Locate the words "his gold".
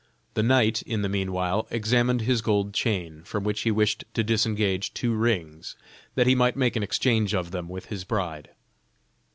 2.21-2.73